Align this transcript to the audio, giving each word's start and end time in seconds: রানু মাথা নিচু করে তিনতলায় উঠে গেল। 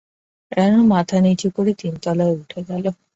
রানু 0.51 0.81
মাথা 0.93 1.17
নিচু 1.23 1.47
করে 1.55 1.71
তিনতলায় 1.81 2.33
উঠে 2.33 2.59
গেল। 2.69 2.85